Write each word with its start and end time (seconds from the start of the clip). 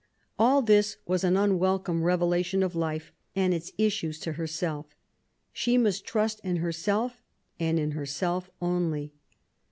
All 0.39 0.63
this 0.63 0.97
was 1.05 1.23
an 1.23 1.37
unwelcome 1.37 2.01
revelation 2.01 2.63
of 2.63 2.73
life 2.73 3.11
and 3.35 3.53
its 3.53 3.71
issues 3.77 4.19
to 4.21 4.31
herself. 4.33 4.87
She 5.53 5.77
must 5.77 6.05
trust 6.05 6.39
in 6.43 6.55
herself 6.55 7.21
and 7.59 7.77
in 7.79 7.91
herself 7.91 8.49
only. 8.59 9.13